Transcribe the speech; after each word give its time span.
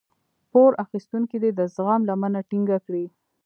پور 0.51 0.71
اخيستونکی 0.83 1.37
دې 1.43 1.51
د 1.55 1.61
زغم 1.75 2.01
لمنه 2.09 2.39
ټينګه 2.49 2.77
کړي. 2.85 3.05